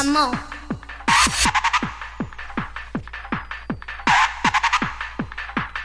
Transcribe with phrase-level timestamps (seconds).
[0.00, 0.38] Come on!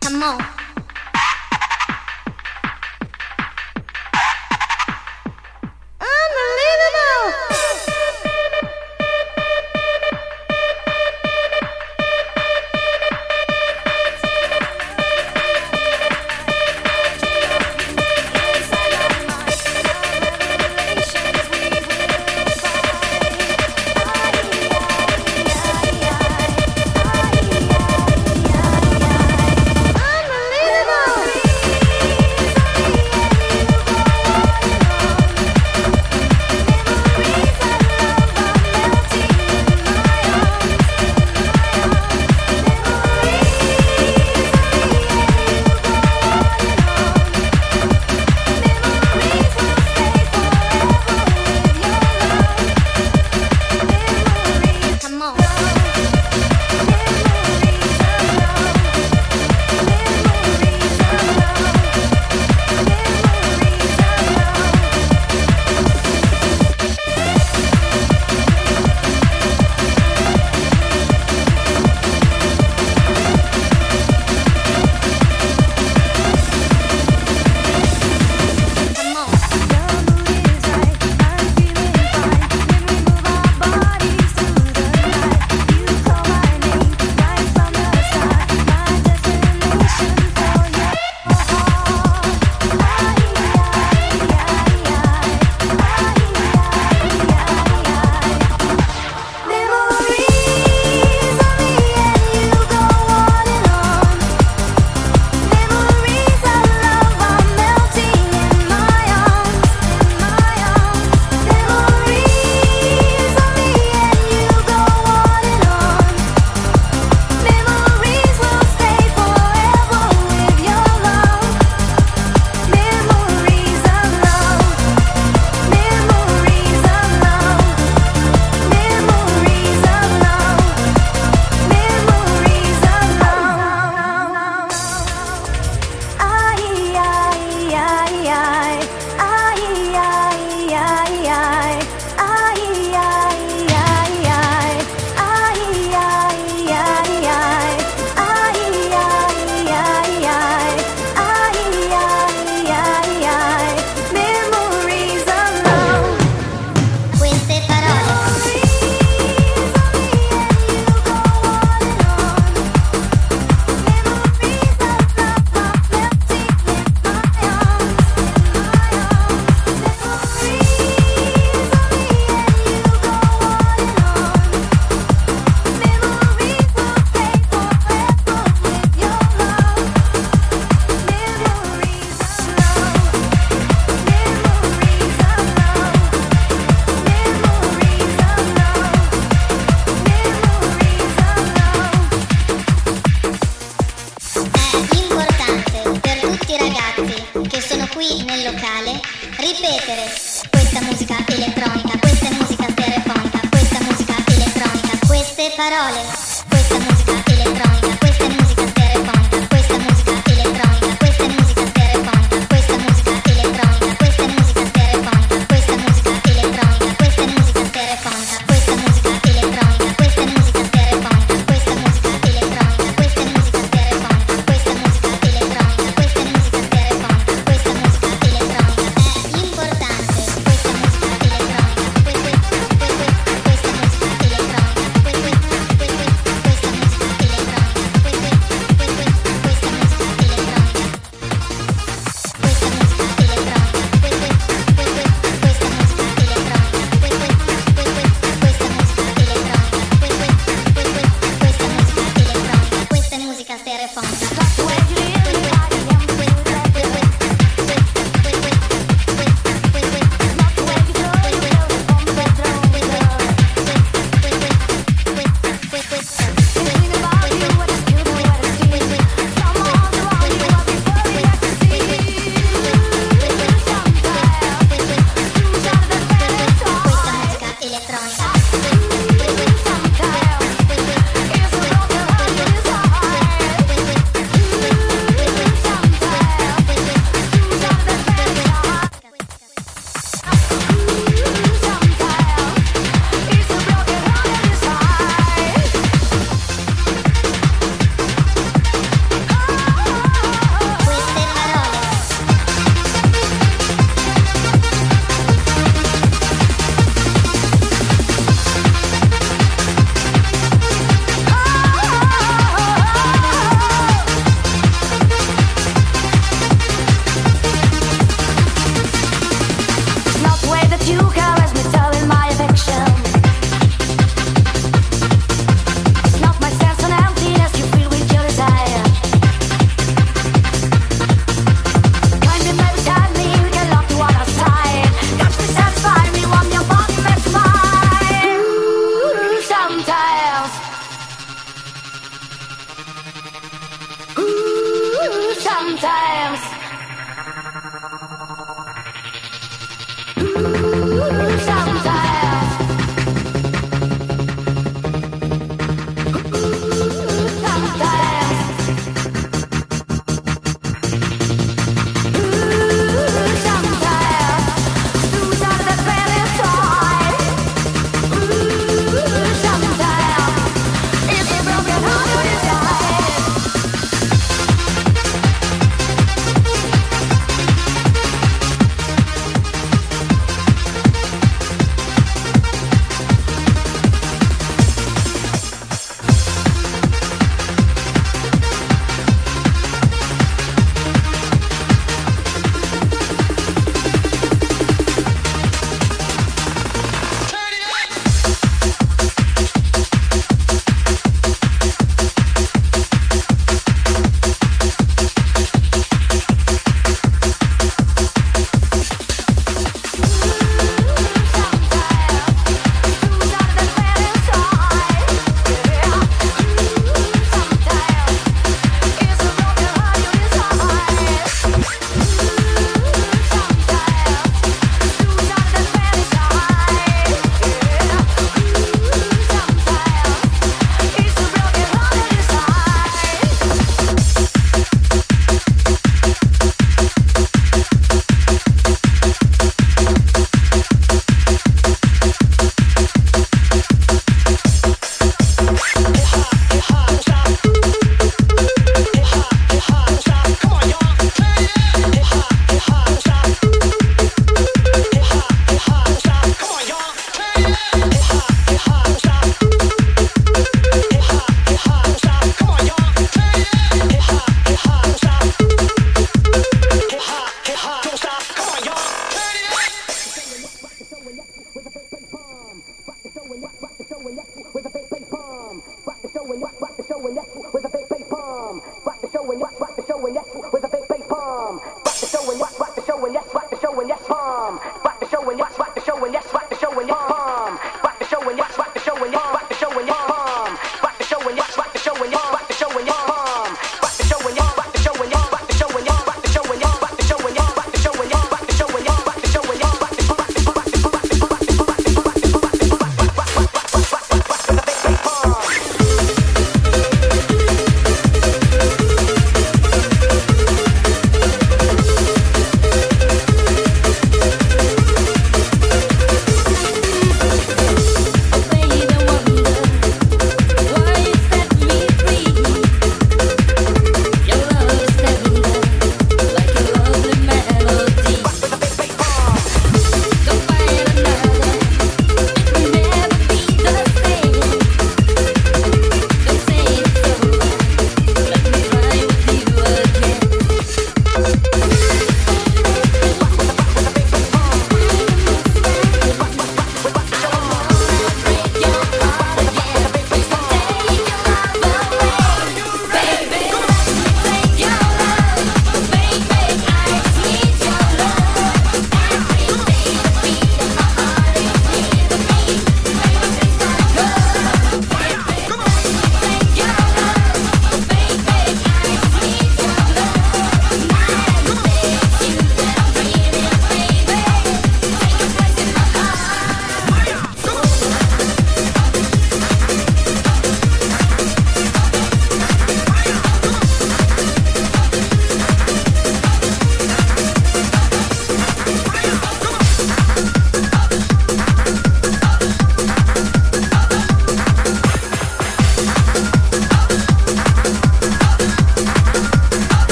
[0.00, 0.57] Come on!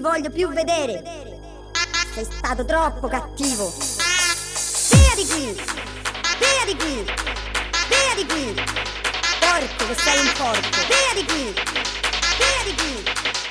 [0.00, 1.02] Ti voglio più vedere.
[2.14, 3.70] Sei stato troppo cattivo.
[4.90, 5.52] Via di qui!
[6.38, 7.04] Via di qui!
[7.86, 8.54] Via di qui!
[9.40, 10.68] Porco che sei un porco!
[10.88, 11.54] Via di qui!
[12.38, 13.49] Via di qui!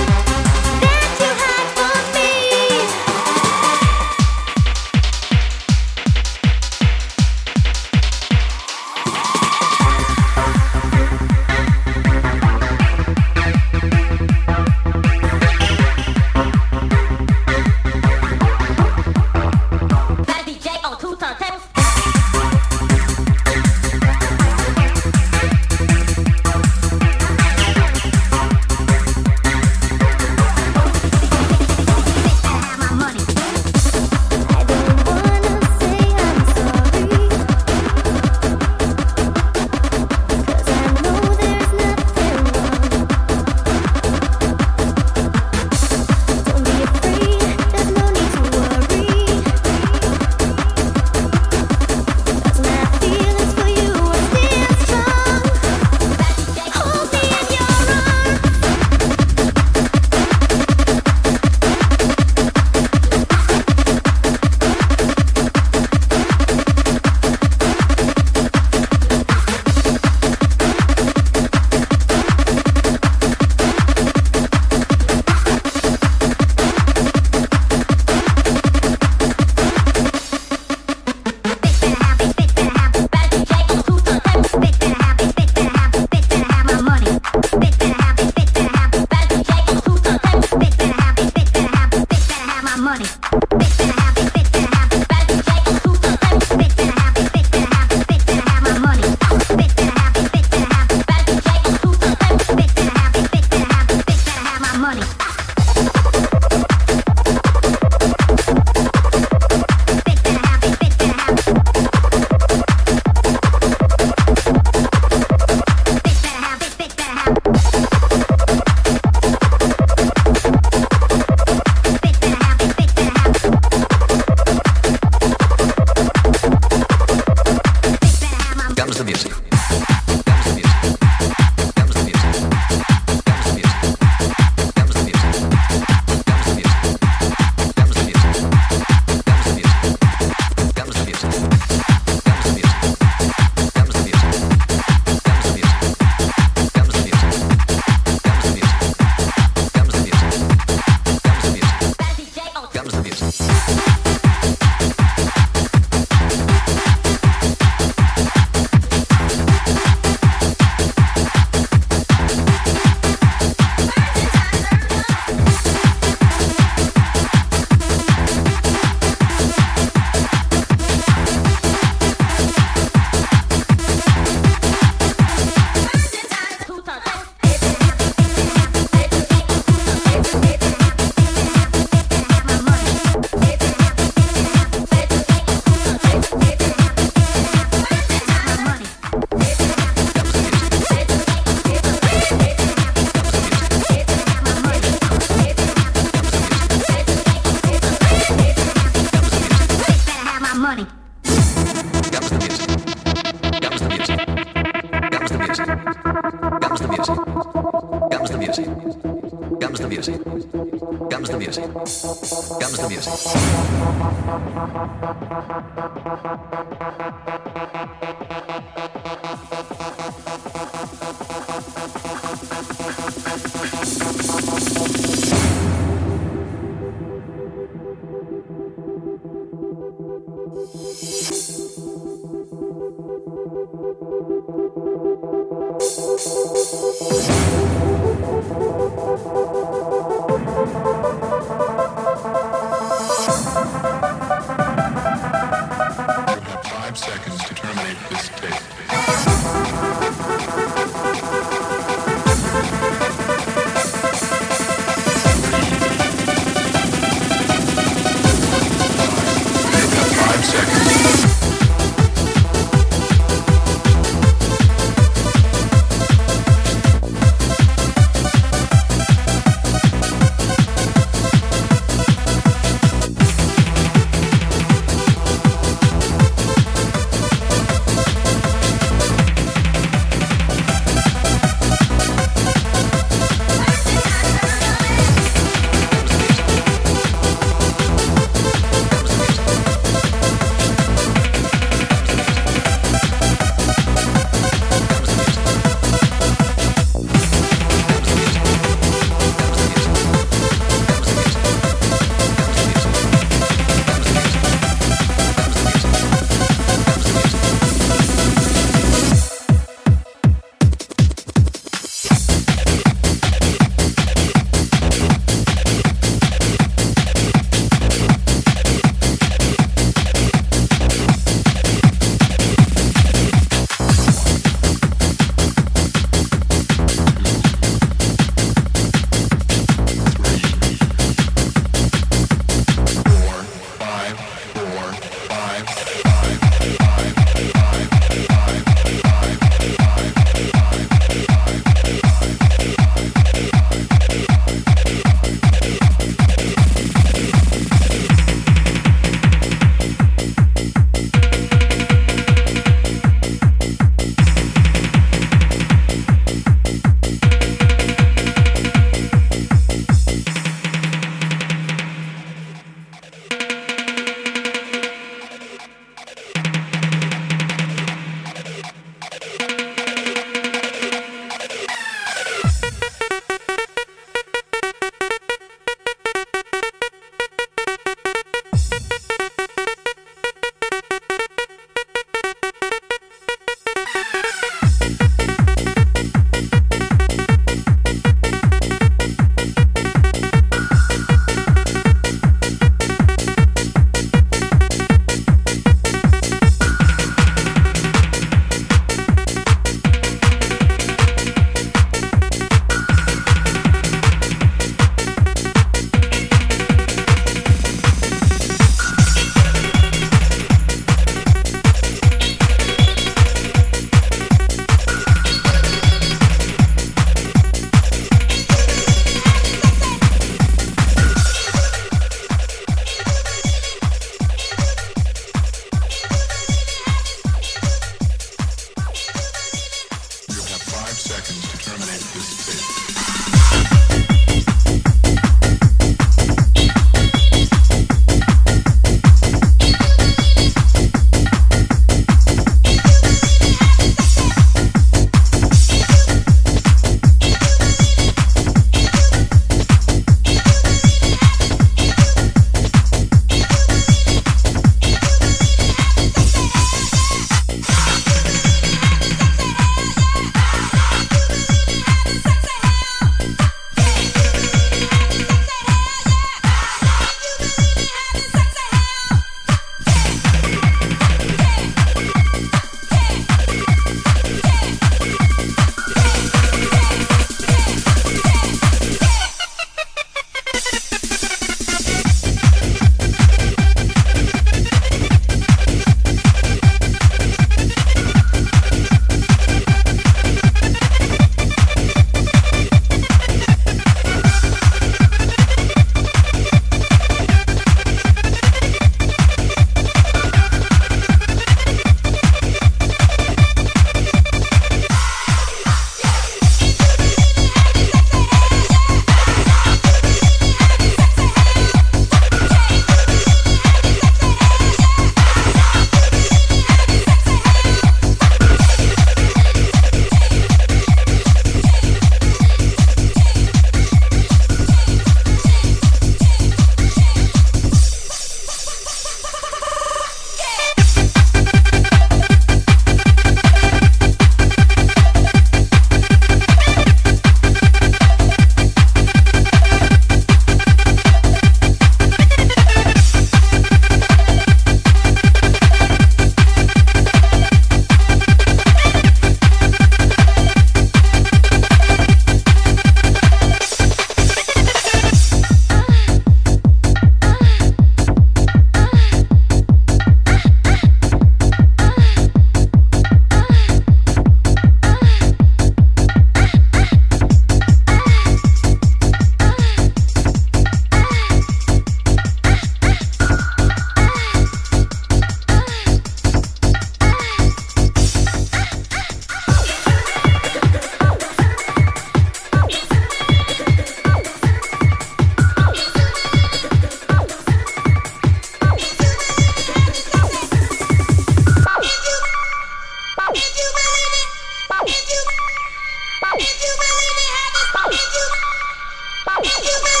[599.43, 600.00] Oh,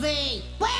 [0.00, 0.77] TV.